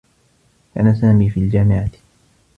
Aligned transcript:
كان 0.75 0.95
سامي 0.95 1.29
في 1.29 1.39
الجامعة. 1.39 1.89